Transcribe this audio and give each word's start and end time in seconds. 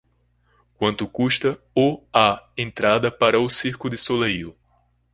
quanto 0.79 1.07
custa 1.07 1.59
o 1.75 2.01
a 2.11 2.49
entrada 2.57 3.11
para 3.11 3.39
o 3.39 3.47
circo 3.47 3.87
de 3.87 3.99
Soleil 3.99 4.57